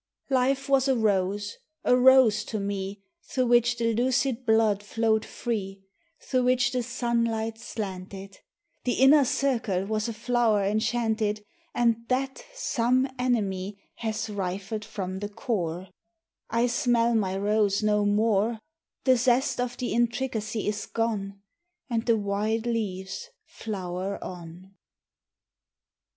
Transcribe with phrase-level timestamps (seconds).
[0.31, 5.23] 92 LIFE was a rose, a rose to me Through which the lucid blood flowed
[5.23, 5.83] free,
[6.19, 8.39] Through which the sunlight slanted:
[8.83, 11.45] The inner circle was a flower enchanted,
[11.75, 15.89] And that some enemy Has rifled from the core;
[16.49, 18.57] I smell my rose no more;
[19.03, 21.43] The zest of the intricacy is gone.
[21.91, 24.73] And the wide leaves flower on.